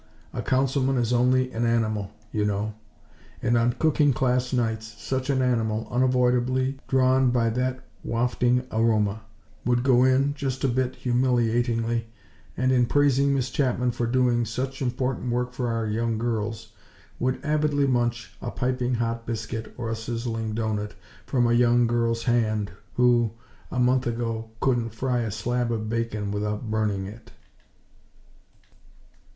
A 0.33 0.41
Councilman 0.41 0.97
is 0.97 1.13
only 1.13 1.51
an 1.51 1.63
animal, 1.63 2.09
you 2.31 2.43
know; 2.43 2.73
and, 3.39 3.55
on 3.55 3.73
cooking 3.73 4.13
class 4.13 4.51
nights, 4.51 4.95
such 4.97 5.29
an 5.29 5.43
animal, 5.43 5.87
unavoidably 5.91 6.79
drawn 6.87 7.29
by 7.29 7.51
that 7.51 7.81
wafting 8.03 8.65
aroma, 8.71 9.21
would 9.63 9.83
go 9.83 10.03
in, 10.03 10.33
just 10.33 10.63
a 10.63 10.67
bit 10.67 10.95
humiliatingly, 10.95 12.07
and, 12.57 12.71
in 12.71 12.87
praising 12.87 13.35
Miss 13.35 13.51
Chapman 13.51 13.91
for 13.91 14.07
doing 14.07 14.43
"such 14.43 14.81
important 14.81 15.31
work 15.31 15.53
for 15.53 15.67
our 15.67 15.85
young 15.85 16.17
girls," 16.17 16.71
would 17.19 17.39
avidly 17.45 17.85
munch 17.85 18.33
a 18.41 18.49
piping 18.49 18.95
hot 18.95 19.27
biscuit 19.27 19.71
or 19.77 19.87
a 19.91 19.95
sizzling 19.95 20.55
doughnut 20.55 20.95
from 21.27 21.45
a 21.45 21.53
young 21.53 21.85
girl's 21.85 22.23
hand, 22.23 22.71
who, 22.95 23.29
a 23.69 23.77
month 23.79 24.07
ago, 24.07 24.49
couldn't 24.61 24.95
fry 24.95 25.19
a 25.19 25.29
slab 25.29 25.71
of 25.71 25.89
bacon 25.89 26.31
without 26.31 26.71
burning 26.71 27.05
it. 27.05 27.29